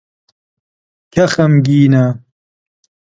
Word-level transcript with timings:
کە 1.13 1.25
خەمگینە 1.33 2.05